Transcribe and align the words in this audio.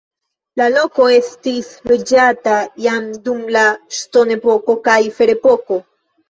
La 0.59 0.65
loko 0.75 1.03
estis 1.17 1.67
loĝata 1.91 2.55
jam 2.85 3.05
dum 3.29 3.45
la 3.57 3.67
ŝtonepoko 3.99 4.77
kaj 4.89 4.99
ferepoko. 5.21 5.81